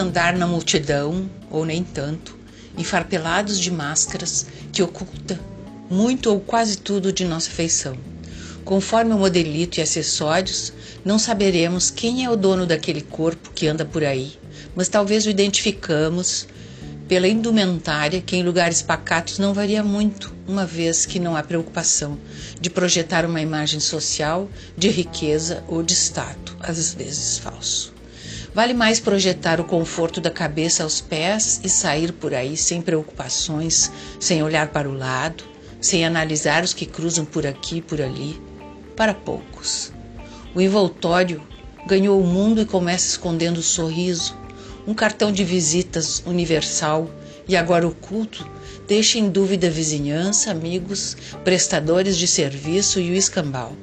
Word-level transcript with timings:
andar 0.00 0.36
na 0.36 0.46
multidão, 0.46 1.28
ou 1.50 1.64
nem 1.64 1.82
tanto, 1.82 2.36
enfarpelados 2.76 3.58
de 3.58 3.70
máscaras 3.70 4.46
que 4.72 4.82
oculta 4.82 5.38
muito 5.90 6.30
ou 6.30 6.40
quase 6.40 6.78
tudo 6.78 7.12
de 7.12 7.24
nossa 7.24 7.50
feição. 7.50 7.96
Conforme 8.64 9.14
o 9.14 9.18
modelito 9.18 9.78
e 9.78 9.82
acessórios, 9.82 10.72
não 11.04 11.18
saberemos 11.18 11.90
quem 11.90 12.24
é 12.24 12.30
o 12.30 12.36
dono 12.36 12.66
daquele 12.66 13.00
corpo 13.00 13.50
que 13.54 13.66
anda 13.66 13.84
por 13.84 14.04
aí, 14.04 14.32
mas 14.76 14.88
talvez 14.88 15.24
o 15.24 15.30
identificamos 15.30 16.46
pela 17.08 17.26
indumentária 17.26 18.20
que 18.20 18.36
em 18.36 18.42
lugares 18.42 18.82
pacatos 18.82 19.38
não 19.38 19.54
varia 19.54 19.82
muito, 19.82 20.34
uma 20.46 20.66
vez 20.66 21.06
que 21.06 21.18
não 21.18 21.34
há 21.34 21.42
preocupação 21.42 22.18
de 22.60 22.68
projetar 22.68 23.24
uma 23.24 23.40
imagem 23.40 23.80
social 23.80 24.48
de 24.76 24.90
riqueza 24.90 25.64
ou 25.66 25.82
de 25.82 25.94
status, 25.94 26.54
às 26.60 26.92
vezes 26.92 27.38
falso. 27.38 27.97
Vale 28.54 28.74
mais 28.74 29.00
projetar 29.00 29.60
o 29.60 29.64
conforto 29.64 30.20
da 30.20 30.30
cabeça 30.30 30.82
aos 30.82 31.00
pés 31.00 31.60
e 31.62 31.68
sair 31.68 32.12
por 32.12 32.34
aí 32.34 32.56
sem 32.56 32.80
preocupações, 32.80 33.90
sem 34.18 34.42
olhar 34.42 34.68
para 34.68 34.88
o 34.88 34.96
lado, 34.96 35.44
sem 35.80 36.04
analisar 36.04 36.64
os 36.64 36.74
que 36.74 36.86
cruzam 36.86 37.24
por 37.24 37.46
aqui 37.46 37.76
e 37.76 37.82
por 37.82 38.00
ali. 38.00 38.40
Para 38.96 39.14
poucos. 39.14 39.92
O 40.54 40.60
envoltório 40.60 41.42
ganhou 41.86 42.20
o 42.20 42.26
mundo 42.26 42.60
e 42.60 42.66
começa 42.66 43.06
escondendo 43.06 43.58
o 43.58 43.62
sorriso, 43.62 44.36
um 44.86 44.94
cartão 44.94 45.30
de 45.30 45.44
visitas 45.44 46.22
universal 46.26 47.10
e 47.46 47.56
agora 47.56 47.86
oculto 47.86 48.48
deixa 48.86 49.18
em 49.18 49.28
dúvida 49.28 49.70
vizinhança, 49.70 50.50
amigos, 50.50 51.16
prestadores 51.44 52.16
de 52.16 52.26
serviço 52.26 52.98
e 52.98 53.10
o 53.10 53.14
escambau. 53.14 53.74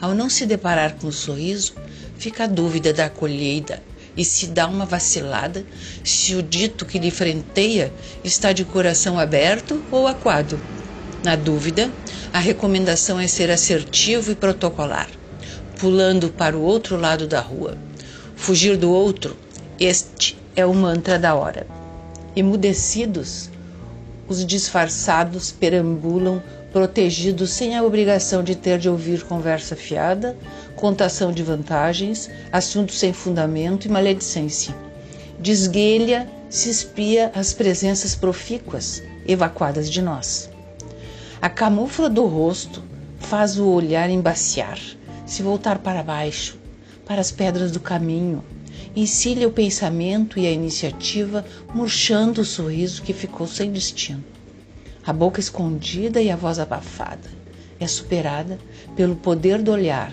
Ao 0.00 0.14
não 0.14 0.28
se 0.28 0.46
deparar 0.46 0.96
com 0.96 1.08
o 1.08 1.12
sorriso, 1.12 1.74
fica 2.18 2.44
a 2.44 2.46
dúvida 2.46 2.92
da 2.92 3.08
colheita 3.08 3.82
e 4.16 4.24
se 4.24 4.46
dá 4.46 4.66
uma 4.66 4.86
vacilada 4.86 5.64
se 6.02 6.34
o 6.34 6.42
dito 6.42 6.86
que 6.86 6.98
lhe 6.98 7.10
frenteia 7.10 7.92
está 8.24 8.52
de 8.52 8.64
coração 8.64 9.18
aberto 9.18 9.82
ou 9.90 10.06
aquado. 10.06 10.58
Na 11.22 11.36
dúvida, 11.36 11.90
a 12.32 12.38
recomendação 12.38 13.20
é 13.20 13.26
ser 13.26 13.50
assertivo 13.50 14.32
e 14.32 14.34
protocolar, 14.34 15.08
pulando 15.78 16.30
para 16.30 16.56
o 16.56 16.62
outro 16.62 16.96
lado 16.96 17.26
da 17.26 17.40
rua. 17.40 17.76
Fugir 18.34 18.76
do 18.76 18.90
outro, 18.90 19.36
este 19.78 20.38
é 20.54 20.64
o 20.64 20.74
mantra 20.74 21.18
da 21.18 21.34
hora. 21.34 21.66
Emudecidos, 22.34 23.50
os 24.28 24.44
disfarçados 24.44 25.52
perambulam 25.52 26.42
protegidos 26.72 27.50
sem 27.50 27.76
a 27.76 27.82
obrigação 27.82 28.42
de 28.42 28.54
ter 28.54 28.78
de 28.78 28.88
ouvir 28.88 29.24
conversa 29.24 29.74
fiada, 29.74 30.36
contação 30.74 31.32
de 31.32 31.42
vantagens, 31.42 32.28
assuntos 32.52 32.98
sem 32.98 33.12
fundamento 33.12 33.86
e 33.86 33.88
maledicência. 33.88 34.74
Desguelha 35.38 36.28
se 36.50 36.68
espia 36.70 37.30
as 37.34 37.52
presenças 37.52 38.14
profícuas 38.14 39.02
evacuadas 39.26 39.90
de 39.90 40.02
nós. 40.02 40.50
A 41.40 41.48
camufla 41.48 42.08
do 42.08 42.26
rosto 42.26 42.82
faz 43.18 43.58
o 43.58 43.66
olhar 43.66 44.10
embaciar, 44.10 44.78
se 45.26 45.42
voltar 45.42 45.78
para 45.78 46.02
baixo, 46.02 46.58
para 47.04 47.20
as 47.20 47.30
pedras 47.30 47.70
do 47.70 47.80
caminho, 47.80 48.44
encilha 48.94 49.46
o 49.46 49.52
pensamento 49.52 50.38
e 50.38 50.46
a 50.46 50.50
iniciativa, 50.50 51.44
murchando 51.74 52.40
o 52.40 52.44
sorriso 52.44 53.02
que 53.02 53.12
ficou 53.12 53.46
sem 53.46 53.70
destino. 53.70 54.24
A 55.06 55.12
boca 55.12 55.40
escondida 55.40 56.20
e 56.20 56.30
a 56.30 56.36
voz 56.36 56.58
abafada 56.58 57.30
é 57.78 57.86
superada 57.86 58.58
pelo 58.96 59.16
poder 59.16 59.62
do 59.62 59.70
olhar 59.70 60.12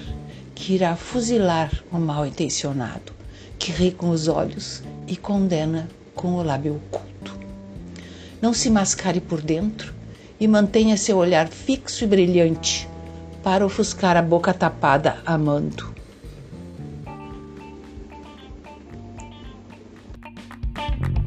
que 0.53 0.73
irá 0.73 0.95
fuzilar 0.95 1.71
o 1.91 1.97
mal 1.97 2.25
intencionado, 2.25 3.11
que 3.57 3.71
ri 3.71 3.91
com 3.91 4.09
os 4.09 4.27
olhos 4.27 4.83
e 5.07 5.15
condena 5.15 5.87
com 6.13 6.35
o 6.35 6.43
lábio 6.43 6.75
oculto. 6.75 7.37
Não 8.41 8.53
se 8.53 8.69
mascare 8.69 9.19
por 9.19 9.41
dentro 9.41 9.93
e 10.39 10.47
mantenha 10.47 10.97
seu 10.97 11.17
olhar 11.17 11.47
fixo 11.47 12.03
e 12.03 12.07
brilhante 12.07 12.87
para 13.41 13.65
ofuscar 13.65 14.15
a 14.15 14.21
boca 14.21 14.53
tapada 14.53 15.17
amando. 15.25 15.93
thank 20.83 21.17
you 21.17 21.22